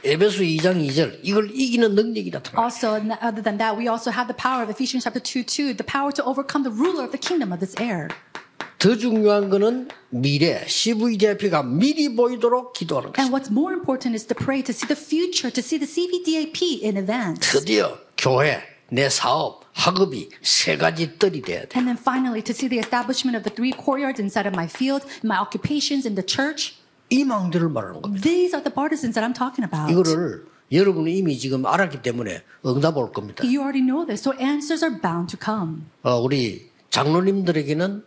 에베소 0.04 0.42
2장 0.44 0.82
2절 0.88 1.20
이걸 1.22 1.52
이기는 1.54 1.94
능력이 1.96 2.32
나타나. 2.32 2.64
Also, 2.64 2.96
and 2.96 3.14
other 3.22 3.44
than 3.44 3.58
that, 3.58 3.78
we 3.78 3.88
also 3.88 4.12
have 4.12 4.28
the 4.28 4.36
power 4.36 4.64
of 4.64 4.70
Ephesians 4.70 5.04
chapter 5.04 5.22
2 5.22 5.44
2, 5.46 5.74
the 5.78 5.86
power 5.86 6.12
to 6.12 6.24
overcome 6.26 6.64
the 6.64 6.74
ruler 6.74 7.04
of 7.06 7.12
the 7.12 7.22
kingdom 7.22 7.52
of 7.54 7.60
this 7.60 7.76
air. 7.80 8.10
더 8.80 8.96
중요한 8.98 9.50
거는 9.52 9.90
미래 10.10 10.66
CVDIP가 10.68 11.62
미리 11.62 12.16
보이도록 12.16 12.74
기도하는 12.74 13.14
And 13.14 13.30
것입니다. 13.30 13.38
what's 13.38 13.52
more 13.52 13.74
important 13.78 14.16
is 14.18 14.26
to 14.26 14.34
pray 14.36 14.64
to 14.64 14.74
see 14.74 14.88
the 14.90 14.98
future, 14.98 15.54
to 15.54 15.62
see 15.62 15.78
the 15.78 15.86
CVDAP 15.86 16.82
in 16.84 16.98
advance. 16.98 17.46
드디어 17.54 18.00
교회 18.18 18.58
내 18.90 19.08
사업 19.08 19.62
학업이 19.74 20.30
세 20.42 20.78
가지 20.78 21.18
뜰이 21.20 21.44
돼야 21.44 21.62
돼. 21.62 21.78
And 21.78 21.86
then 21.86 21.96
finally, 21.96 22.42
to 22.42 22.54
see 22.58 22.68
the 22.68 22.82
establishment 22.82 23.38
of 23.38 23.46
the 23.46 23.54
three 23.54 23.72
courtyards 23.72 24.20
inside 24.20 24.50
of 24.50 24.58
my 24.58 24.66
field, 24.66 25.06
my 25.24 25.38
occupations 25.38 26.10
in 26.10 26.16
the 26.18 26.26
church. 26.26 26.81
이 27.12 27.24
망대를 27.24 27.70
말하는 27.70 28.02
겁니다. 28.02 28.24
These 28.24 28.56
are 28.56 28.64
the 28.64 28.74
partisans 28.74 29.14
that 29.14 29.22
I'm 29.22 29.36
talking 29.38 29.68
about. 29.68 29.92
이거를 29.92 30.46
여러분은 30.72 31.12
이미 31.12 31.38
지금 31.38 31.66
알았기 31.66 32.02
때문에 32.02 32.42
응답 32.66 32.98
올 32.98 33.12
겁니다. 33.12 33.44
You 33.44 33.60
already 33.60 33.86
know 33.86 34.06
this, 34.08 34.22
so 34.22 34.34
answers 34.40 34.84
are 34.84 35.00
bound 35.00 35.36
to 35.36 35.38
come. 35.38 35.84
어, 36.04 36.16
우리 36.18 36.72
장로님들에게는 36.90 38.04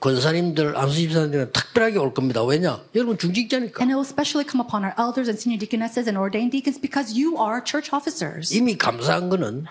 권사님들, 0.00 0.76
안수집사님들은 0.76 1.52
특별하게 1.52 1.98
올 1.98 2.12
겁니다. 2.12 2.42
왜냐? 2.42 2.82
여러분 2.94 3.18
중직자니까. 3.18 3.82
And 3.82 3.92
it 3.92 3.96
will 3.96 4.04
especially 4.04 4.48
come 4.48 4.58
upon 4.64 4.82
our 4.82 4.94
elders 4.98 5.28
and 5.28 5.38
senior 5.38 5.60
deaconesses 5.60 6.08
and 6.08 6.18
ordained 6.18 6.50
deacons 6.50 6.80
because 6.80 7.14
you 7.14 7.36
are 7.38 7.62
church 7.62 7.94
officers. 7.94 8.52
이미 8.52 8.76
감사한 8.76 9.28
거는 9.28 9.66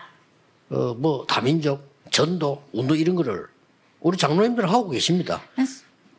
어, 0.70 0.94
뭐 0.94 1.26
다민족, 1.28 1.82
전도, 2.12 2.62
운동 2.72 2.96
이런 2.96 3.16
거를 3.16 3.48
우리 4.00 4.18
장로님들은 4.18 4.70
하고 4.70 4.90
계십니다. 4.90 5.42
And 5.58 5.68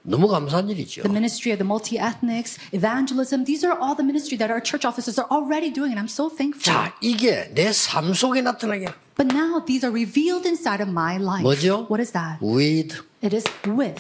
너무 0.07 0.27
감사한 0.27 0.69
일이죠. 0.69 1.01
the 1.01 1.09
ministry 1.09 1.51
of 1.51 1.57
the 1.57 1.65
multi-ethnics, 1.65 2.59
evangelism, 2.71 3.43
these 3.43 3.65
are 3.65 3.73
all 3.81 3.95
the 3.97 4.05
ministry 4.05 4.37
that 4.37 4.51
our 4.53 4.61
church 4.61 4.85
officers 4.85 5.17
are 5.17 5.25
already 5.33 5.73
doing, 5.73 5.89
and 5.89 5.97
I'm 5.99 6.05
so 6.11 6.29
thankful. 6.29 6.61
자, 6.61 6.93
이게 7.01 7.49
내 7.55 7.71
삶 7.73 8.13
속에 8.13 8.41
나타나게 8.41 8.85
But 9.17 9.33
now 9.33 9.63
these 9.65 9.83
are 9.83 9.89
revealed 9.91 10.45
inside 10.45 10.81
of 10.83 10.91
my 10.91 11.17
life. 11.17 11.41
뭐죠? 11.41 11.87
What 11.89 11.99
is 12.01 12.11
that? 12.13 12.37
with 12.39 13.01
It 13.23 13.33
is 13.35 13.45
with 13.65 13.97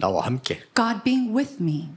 나와 0.00 0.26
함께. 0.26 0.60
God 0.74 1.02
being 1.04 1.30
with 1.34 1.62
me. 1.62 1.88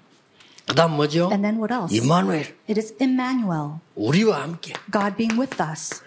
그다음 0.68 0.96
뭐죠? 0.96 1.30
And 1.32 1.44
then 1.44 1.58
what 1.58 1.74
else? 1.74 1.90
이마누엘 1.96 2.54
It 2.70 2.78
is 2.80 2.94
Emmanuel, 3.02 3.80
우리와 3.96 4.42
함께. 4.44 4.74
God 4.92 5.18
being 5.18 5.34
with 5.40 5.58
us. 5.62 6.02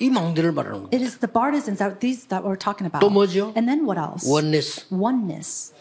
이 0.00 0.10
망대를 0.10 0.52
말하는 0.52 0.78
겁니다. 0.80 0.96
It 0.96 1.04
is 1.04 1.18
the 1.18 1.30
partisans 1.30 1.78
that 1.78 2.00
these 2.00 2.26
that 2.28 2.42
we're 2.44 2.58
talking 2.58 2.88
about. 2.88 3.00
또 3.00 3.10
뭐죠? 3.10 3.52
And 3.56 3.68
then 3.68 3.84
what 3.86 4.00
else? 4.00 4.26
원네스. 4.28 4.86
Oneness. 4.90 5.72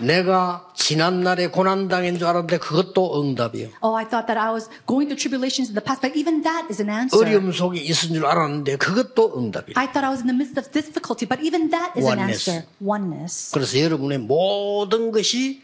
내가 0.00 0.70
지난 0.74 1.20
날에 1.20 1.48
고난 1.48 1.88
당한 1.88 2.16
줄 2.16 2.26
알았는데 2.26 2.58
그것도 2.58 3.20
응답이에요. 3.20 3.68
Oh, 3.82 3.94
I 3.98 4.08
thought 4.08 4.26
that 4.28 4.38
I 4.38 4.48
was 4.50 4.70
going 4.86 5.10
through 5.10 5.18
tribulations 5.20 5.68
in 5.68 5.74
the 5.74 5.84
past, 5.84 6.00
but 6.00 6.16
even 6.16 6.40
that 6.42 6.70
is 6.70 6.80
an 6.80 6.88
answer. 6.88 7.20
어려움 7.20 7.52
속에 7.52 7.80
있은 7.80 8.14
줄 8.14 8.24
알았는데 8.24 8.76
그것도 8.76 9.36
응답이에요. 9.36 9.74
I 9.76 9.92
thought 9.92 10.06
I 10.06 10.10
was 10.14 10.22
in 10.24 10.28
the 10.30 10.36
midst 10.36 10.56
of 10.56 10.72
difficulty, 10.72 11.28
but 11.28 11.42
even 11.44 11.68
that 11.68 11.92
is 11.98 12.06
an 12.06 12.16
Oneness. 12.16 12.48
answer. 12.48 12.66
Oneness. 12.80 13.52
그래서 13.52 13.78
여러분의 13.78 14.18
모든 14.18 15.10
것이 15.12 15.62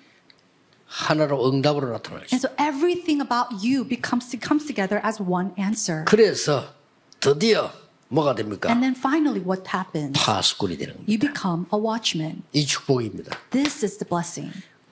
하나로 0.84 1.48
응답으로 1.48 1.90
나타나요. 1.92 2.26
And 2.30 2.42
so 2.44 2.52
everything 2.60 3.22
about 3.24 3.64
you 3.64 3.88
becomes 3.88 4.28
comes 4.36 4.66
together 4.66 5.00
as 5.00 5.22
one 5.22 5.56
answer. 5.58 6.04
그래서 6.04 6.75
드디어 7.25 7.71
뭐가 8.09 8.35
됩니까? 8.35 8.69
And 8.69 8.81
then 8.81 8.95
finally, 8.95 9.41
what 9.43 9.63
happens? 9.73 10.19
파수꾼이 10.19 10.77
되는 10.77 10.93
겁니다. 10.95 11.11
You 11.11 11.19
become 11.19 11.65
a 11.73 11.79
watchman. 11.79 12.43
이 12.53 12.65
축복입니다. 12.65 13.37
This 13.51 13.85
is 13.85 13.97
the 13.97 14.07
blessing. 14.07 14.51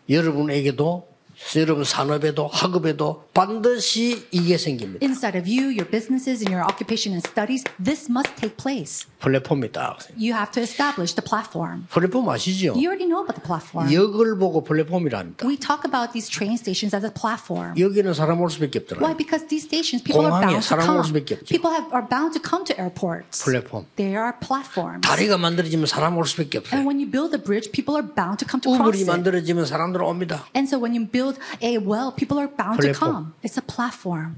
여러분에게도 0.10 1.08
여러분 1.57 1.85
산업에도 1.85 2.49
학업에도 2.49 3.25
반드시 3.35 4.27
이게 4.31 4.59
생깁니다. 4.59 5.05
Inside 5.05 5.39
of 5.39 5.49
you, 5.49 5.71
your 5.71 5.89
businesses, 5.89 6.43
and 6.43 6.53
your 6.53 6.65
occupation 6.65 7.15
and 7.15 7.23
studies, 7.27 7.65
this 7.83 8.11
must 8.11 8.35
take 8.37 8.57
place. 8.57 9.07
플랫폼이다. 9.21 9.99
You 10.19 10.35
have 10.35 10.53
to 10.53 10.61
establish 10.61 11.15
the 11.17 11.25
platform. 11.25 11.87
플랫폼 11.89 12.29
아시죠? 12.29 12.77
You 12.77 12.93
already 12.93 13.09
know 13.09 13.25
about 13.25 13.41
the 13.41 13.47
platform. 13.47 13.89
역을 13.89 14.37
보고 14.39 14.63
플랫폼이랍니다. 14.63 15.47
We 15.47 15.57
talk 15.57 15.89
about 15.89 16.13
these 16.13 16.29
train 16.29 16.55
stations 16.61 16.95
as 16.95 17.05
a 17.05 17.13
platform. 17.13 17.73
여기는 17.81 18.13
사람 18.13 18.41
올 18.41 18.51
수밖에 18.51 18.79
Why? 18.79 18.85
없더라고요. 18.85 19.17
Because 19.17 19.49
these 19.49 19.65
stations, 19.65 20.05
people 20.05 20.29
are 20.29 20.45
bound 20.45 20.61
to 20.61 20.77
come. 20.77 21.01
People 21.49 21.73
have, 21.73 21.89
are 21.97 22.05
bound 22.05 22.37
to 22.37 22.41
come 22.45 22.65
to 22.69 22.77
airports. 22.77 23.41
플랫폼. 23.41 23.89
They 23.97 24.13
are 24.13 24.37
platforms. 24.45 25.01
다리가 25.09 25.39
만들어지면 25.39 25.87
사람 25.87 26.19
올 26.19 26.27
수밖에 26.29 26.59
없어요. 26.59 26.77
And 26.77 26.85
when 26.85 27.01
you 27.01 27.09
build 27.09 27.33
a 27.33 27.41
bridge, 27.41 27.73
people 27.73 27.97
are 27.97 28.05
bound 28.05 28.45
to 28.45 28.47
come 28.47 28.61
to 28.61 28.69
cross 28.69 28.85
우물이 28.85 29.01
it. 29.01 29.09
만들어지면 29.09 29.65
사람들 29.65 30.05
옵니다. 30.05 30.45
And 30.53 30.69
so 30.69 30.77
when 30.77 30.93
you 30.93 31.09
build 31.09 31.24
a 31.63 31.79
well, 31.79 32.13
people 32.13 32.39
are 32.39 32.49
bound 32.49 32.81
to 32.83 32.93
come. 32.93 33.35
It's 33.43 33.57
a 33.57 33.63
platform. 33.63 34.37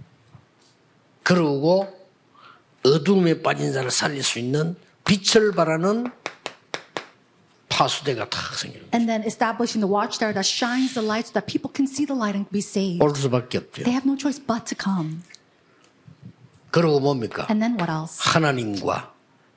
그러고 1.23 1.89
어둠에 2.85 3.43
빠진 3.43 3.73
자를 3.73 3.91
살릴 3.91 4.23
수 4.23 4.39
있는 4.39 4.77
빛을 5.05 5.53
발하는 5.53 6.11
파수대가 7.69 8.29
탁 8.29 8.55
생깁니다. 8.55 8.97
And 8.97 9.09
then 9.09 9.23
establishing 9.27 9.83
the 9.83 9.91
watchtower 9.91 10.33
that 10.33 10.47
shines 10.47 10.95
the 10.95 11.05
light 11.05 11.27
so 11.27 11.33
that 11.35 11.47
people 11.47 11.71
can 11.75 11.87
see 11.87 12.07
the 12.07 12.17
light 12.17 12.37
and 12.37 12.49
be 12.51 12.61
saved. 12.61 13.03
올 13.03 13.15
수밖에 13.15 13.59
없죠. 13.59 13.83
They 13.83 13.93
have 13.93 14.07
no 14.07 14.17
choice 14.17 14.39
but 14.39 14.65
to 14.71 14.77
come. 14.79 15.23
그러고 16.71 17.01
뭡니까? 17.01 17.47
And 17.51 17.61
then 17.61 17.75
what 17.75 17.91
else? 17.91 18.21
하나님과 18.21 19.16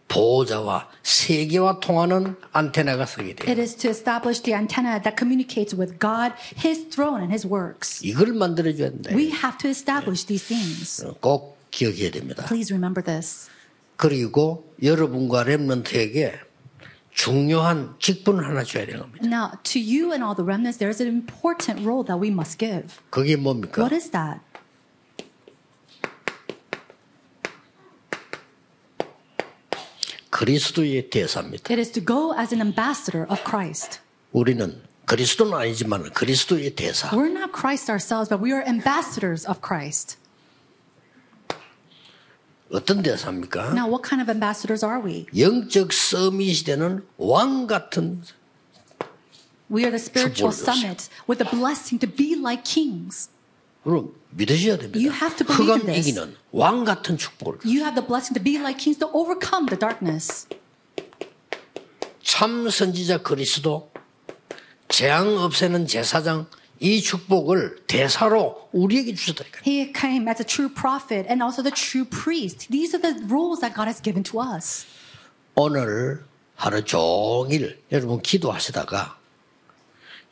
보호자와 0.09 0.89
세계와 1.03 1.79
통하는 1.79 2.35
안테나가 2.51 3.05
서게 3.05 3.35
돼요. 3.35 3.49
It 3.49 3.61
is 3.61 3.75
to 3.77 3.89
establish 3.89 4.41
the 4.43 4.53
antenna 4.53 4.99
that 5.01 5.15
communicates 5.17 5.73
with 5.77 5.97
God, 5.99 6.33
His 6.57 6.89
throne, 6.89 7.21
and 7.21 7.31
His 7.31 7.47
works. 7.47 8.05
이걸 8.05 8.33
만들어줘야 8.33 8.89
된다. 8.89 9.15
We 9.15 9.31
have 9.31 9.57
to 9.59 9.69
establish 9.69 10.25
these 10.25 10.45
things. 10.45 11.05
꼭 11.21 11.57
기억해야 11.71 12.11
됩니다. 12.11 12.45
Please 12.47 12.73
remember 12.73 13.03
this. 13.05 13.49
그리고 13.95 14.73
여러분과 14.81 15.43
렘넌트에게 15.43 16.33
중요한 17.11 17.95
직분을 17.99 18.45
하나 18.45 18.63
줘야 18.63 18.85
되는 18.85 19.01
겁니다. 19.01 19.25
Now, 19.27 19.51
to 19.63 19.79
you 19.81 20.11
and 20.11 20.23
all 20.23 20.35
the 20.35 20.45
remnants, 20.45 20.79
there 20.79 20.89
is 20.89 21.01
an 21.01 21.09
important 21.11 21.85
role 21.85 22.05
that 22.05 22.19
we 22.19 22.29
must 22.29 22.57
give. 22.57 22.97
그게 23.09 23.35
뭡니까? 23.35 23.81
What 23.81 23.93
is 23.93 24.11
that? 24.11 24.39
그리스도의 30.38 31.10
대사입니다. 31.10 31.72
It 31.72 31.80
is 31.80 31.92
to 31.92 32.04
go 32.04 32.34
as 32.38 32.54
an 32.54 32.60
ambassador 32.60 33.26
of 33.30 33.42
Christ. 33.44 34.00
우리는 34.32 34.82
그리스도는 35.06 35.54
아니지만 35.54 36.10
그리스도의 36.12 36.74
대사. 36.74 37.10
We're 37.10 37.30
not 37.30 37.52
Christ 37.52 37.90
ourselves, 37.90 38.28
but 38.28 38.42
we 38.42 38.52
are 38.52 38.66
ambassadors 38.66 39.46
of 39.48 39.60
Christ. 39.60 40.16
어떤 42.72 43.02
대사입니까? 43.02 43.72
Now, 43.74 43.86
what 43.86 44.02
kind 44.02 44.20
of 44.20 44.30
ambassadors 44.30 44.84
are 44.84 45.00
we? 45.00 45.26
영적 45.36 45.92
서밋이 45.92 46.64
되는 46.64 47.06
왕 47.18 47.66
같은 47.66 48.22
We 49.70 49.82
are 49.84 49.90
the 49.90 50.02
spiritual 50.02 50.52
축복을 50.52 50.74
summit 50.74 51.08
with 51.28 51.38
the 51.38 51.48
blessing 51.48 51.98
to 52.00 52.08
be 52.10 52.34
like 52.34 52.64
kings. 52.64 53.30
그럼 53.83 54.13
믿으셔야 54.31 54.77
됩니다. 54.77 54.99
You 54.99 55.11
have 55.11 55.35
to 55.37 55.45
believe 55.47 55.73
in 55.73 55.81
흑암. 55.81 55.95
이기는 55.95 56.35
왕 56.51 56.83
같은 56.83 57.17
축복을 57.17 57.59
You 57.65 57.79
have 57.81 57.95
the 57.95 58.05
blessing 58.05 58.33
to 58.35 58.43
be 58.43 58.55
like 58.57 58.77
kings 58.77 58.99
to 58.99 59.09
overcome 59.13 59.67
the 59.67 59.79
darkness. 59.79 60.47
참 62.23 62.69
선지자 62.69 63.19
그리스도 63.23 63.91
재앙 64.87 65.37
없애는 65.37 65.87
제사장 65.87 66.47
이 66.79 67.01
축복을 67.01 67.83
대사로 67.87 68.69
우리에게 68.71 69.13
주셨다니까요. 69.15 69.63
He 69.65 69.91
came 69.93 70.27
as 70.29 70.41
a 70.41 70.45
true 70.45 70.73
prophet 70.73 71.27
and 71.27 71.43
also 71.43 71.63
the 71.63 71.73
true 71.73 72.05
priest. 72.05 72.69
These 72.69 72.95
are 72.95 73.01
the 73.01 73.25
rules 73.27 73.59
that 73.61 73.75
God 73.75 73.87
has 73.89 74.01
given 74.01 74.23
to 74.23 74.39
us. 74.41 74.85
오늘 75.55 76.23
하루 76.55 76.83
종일 76.85 77.81
여러분 77.91 78.21
기도하시다가 78.21 79.17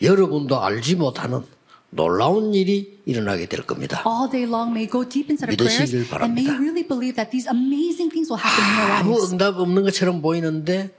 여러분도 0.02 0.62
알지 0.62 0.96
못하는 0.96 1.44
놀라운 1.90 2.54
일이 2.54 3.00
일어나게 3.06 3.46
될 3.48 3.62
겁니다. 3.66 4.04
All 4.06 4.30
day 4.30 4.44
long 4.50 4.72
may 4.72 4.90
go 4.90 5.08
deep 5.08 5.32
inside 5.32 5.54
of 5.54 5.58
prayers 5.58 5.94
믿으시길 5.94 6.22
and 6.22 6.34
may 6.34 6.44
you 6.44 6.54
바랍니다. 6.54 6.60
really 6.60 6.88
believe 6.88 7.16
that 7.16 7.32
these 7.32 7.48
amazing 7.48 8.12
things 8.12 8.28
will 8.32 8.42
happen 8.42 8.60
in 8.60 8.76
your 8.78 8.92
아무 8.92 9.12
lives. 9.16 9.32
응답 9.34 9.58
없는 9.60 9.84
것처럼 9.84 10.22
보이는데 10.22 10.92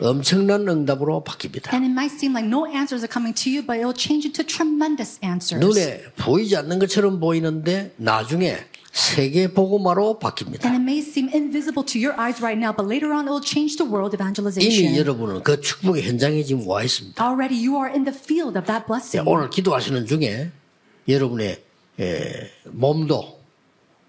엄청난 0.00 0.68
응답으로 0.68 1.22
바뀝니다. 1.24 1.72
And 1.72 1.86
it 1.86 1.92
might 1.94 2.12
seem 2.12 2.34
like 2.34 2.46
no 2.46 2.66
answers 2.66 3.00
are 3.06 3.10
coming 3.10 3.32
to 3.32 3.48
you, 3.50 3.62
but 3.64 3.78
it 3.78 3.86
will 3.86 3.96
change 3.96 4.26
into 4.26 4.44
tremendous 4.44 5.18
answers. 5.24 5.64
눈에 5.64 6.02
보이지 6.16 6.56
않는 6.56 6.78
것처럼 6.78 7.20
보이는데 7.20 7.92
나중에 7.96 8.58
세계 8.94 9.48
복음화로 9.48 10.20
바뀝니다. 10.20 10.64
And 10.70 10.78
it 10.78 10.82
may 10.86 11.00
seem 11.02 11.28
invisible 11.34 11.84
to 11.84 11.98
your 11.98 12.14
eyes 12.14 12.40
right 12.40 12.56
now, 12.56 12.70
but 12.70 12.86
later 12.86 13.10
on 13.10 13.26
it 13.26 13.30
will 13.34 13.42
change 13.42 13.76
to 13.76 13.84
world 13.84 14.14
이미. 14.14 14.96
여러분은 14.96 15.42
그 15.42 15.60
축복의 15.60 16.04
현장에 16.04 16.44
지금 16.44 16.64
와 16.66 16.84
있습니다. 16.84 17.18
Already 17.18 17.58
you 17.58 17.74
are 17.76 17.90
in 17.90 18.04
the 18.04 18.16
field 18.16 18.56
of 18.56 18.66
that 18.66 18.86
blessing. 18.86 19.28
오늘 19.28 19.50
기도하시는 19.50 20.06
중에 20.06 20.52
여러분의 21.08 21.60
에, 21.98 22.50
몸도 22.70 23.40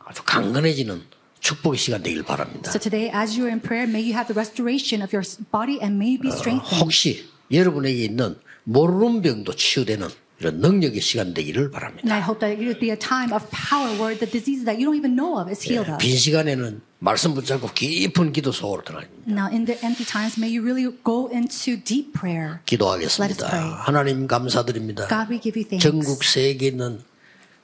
아주 0.05 0.21
강건해지는 0.23 1.01
축복의 1.39 1.79
시간 1.79 2.03
되길 2.03 2.21
바랍니다. 2.21 2.69
So 2.69 2.79
today, 2.79 3.09
as 3.09 3.33
you 3.33 3.49
are 3.49 3.51
in 3.51 3.59
prayer, 3.59 3.89
may 3.89 4.05
you 4.05 4.13
have 4.13 4.29
the 4.29 4.37
restoration 4.37 5.01
of 5.01 5.09
your 5.09 5.25
body 5.51 5.81
and 5.81 5.97
may 5.97 6.13
you 6.13 6.21
be 6.21 6.29
strengthened. 6.29 6.77
혹시 6.79 7.25
여러분에게 7.51 8.05
있는 8.05 8.37
모르는 8.65 9.23
병도 9.23 9.55
치유되는 9.55 10.07
이런 10.39 10.59
능력의 10.59 10.99
시간 10.99 11.33
되기를 11.33 11.71
바랍니다. 11.71 12.13
I 12.13 12.21
hope 12.21 12.39
that 12.39 12.51
it 12.51 12.59
would 12.59 12.79
be 12.79 12.89
a 12.91 12.99
time 12.99 13.31
of 13.31 13.47
power 13.49 13.95
where 13.95 14.17
the 14.17 14.29
diseases 14.29 14.65
that 14.65 14.75
you 14.75 14.91
don't 14.91 14.97
even 14.99 15.15
know 15.15 15.39
of 15.39 15.49
is 15.49 15.63
healed 15.63 15.89
of. 15.89 15.97
빈 15.99 16.17
시간에는 16.17 16.81
말씀 16.99 17.33
붙잡고 17.33 17.69
깊은 17.73 18.33
기도 18.33 18.51
속으로 18.51 18.83
들어갑니다. 18.83 19.31
Now, 19.31 19.47
in 19.47 19.65
the 19.65 19.79
empty 19.85 20.03
times, 20.03 20.35
may 20.39 20.51
you 20.51 20.59
really 20.61 20.91
go 21.05 21.31
into 21.31 21.79
deep 21.81 22.11
prayer. 22.11 22.59
Let 22.59 22.59
us 22.59 23.17
기도하겠습니다. 23.17 23.47
pray. 23.47 23.71
하나님 23.79 24.27
감사드립니다. 24.27 25.07
God, 25.07 25.31
we 25.31 25.39
give 25.39 25.55
you 25.55 25.63
thanks. 25.63 25.83
전국 25.87 26.23
세계에 26.23 26.69
있는 26.69 26.99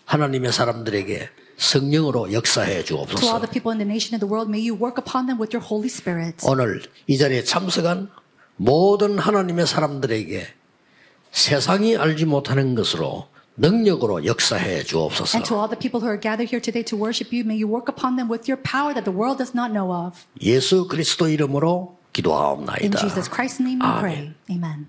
하나님의 0.06 0.54
사람들에게 0.54 1.30
성령으로 1.58 2.32
역사해 2.32 2.84
주옵소서. 2.84 3.40
the 3.42 3.52
people 3.52 3.72
in 3.72 3.80
the 3.80 3.88
nation 3.88 4.16
and 4.16 4.24
the 4.24 4.28
world, 4.32 4.48
may 4.50 4.64
you 4.64 4.74
work 4.74 4.96
upon 4.98 5.28
them 5.28 5.36
with 5.40 5.52
your 5.52 5.62
Holy 5.62 5.92
Spirit. 5.92 6.40
오늘 6.48 6.82
이 7.08 7.18
자리에 7.18 7.44
참석한 7.44 8.10
모든 8.56 9.20
하나님의 9.20 9.68
사람들에게 9.68 10.48
세상이 11.32 11.98
알지 11.98 12.26
못하는 12.26 12.76
것으로 12.76 13.28
능력으로 13.58 14.26
역사해 14.26 14.84
주옵소서. 14.84 15.38
And 15.38 15.48
to 15.48 15.58
all 15.58 15.70
the 15.70 15.78
people 15.80 16.02
who 16.02 16.08
are 16.10 16.20
gathered 16.20 16.50
here 16.50 16.62
today 16.62 16.84
to 16.86 16.98
worship 16.98 17.36
you, 17.36 17.44
may 17.44 17.56
you 17.56 17.68
work 17.68 17.88
upon 17.92 18.16
them 18.16 18.30
with 18.32 18.50
your 18.50 18.62
power 18.62 18.94
that 18.94 19.04
the 19.06 19.16
world 19.16 19.38
does 19.38 19.54
not 19.56 19.72
know 19.72 19.92
of. 19.94 20.26
예수 20.42 20.88
그리스도 20.88 21.28
이름으로 21.28 21.98
In 21.98 22.14
기도하옵나이다. 22.14 23.00
Jesus 23.00 23.30
Christ's 23.30 23.62
name 23.62 23.80
we 23.80 24.00
pray. 24.00 24.34
Amen. 24.50 24.88